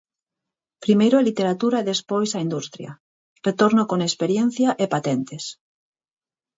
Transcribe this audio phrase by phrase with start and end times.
[0.83, 2.91] Primeiro a Literatura e despois a Industria:
[3.47, 5.43] retorno, con experiencia e patentes.